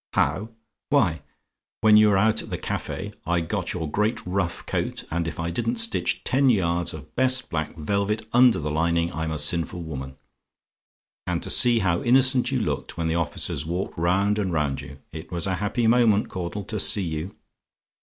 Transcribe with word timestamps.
"HOW? 0.15 0.49
"Why, 0.89 1.21
when 1.81 1.95
you 1.95 2.07
were 2.09 2.17
out 2.17 2.41
at 2.41 2.49
the 2.49 2.57
Cafe, 2.57 3.13
I 3.27 3.39
got 3.41 3.71
your 3.71 3.87
great 3.87 4.25
rough 4.25 4.65
coat, 4.65 5.03
and 5.11 5.27
if 5.27 5.39
I 5.39 5.51
didn't 5.51 5.75
stitch 5.75 6.23
ten 6.23 6.49
yards 6.49 6.91
of 6.91 7.15
best 7.15 7.51
black 7.51 7.75
velvet 7.77 8.27
under 8.33 8.57
the 8.57 8.71
lining 8.71 9.13
I'm 9.13 9.29
a 9.29 9.37
sinful 9.37 9.83
woman! 9.83 10.15
And 11.27 11.43
to 11.43 11.51
see 11.51 11.77
how 11.81 12.01
innocent 12.01 12.51
you 12.51 12.59
looked 12.59 12.97
when 12.97 13.09
the 13.09 13.13
officers 13.15 13.63
walked 13.63 13.95
round 13.95 14.39
and 14.39 14.51
round 14.51 14.81
you! 14.81 14.97
It 15.11 15.31
was 15.31 15.45
a 15.45 15.53
happy 15.61 15.85
moment, 15.85 16.29
Caudle, 16.29 16.63
to 16.63 16.79
see 16.79 17.03
you. 17.03 17.35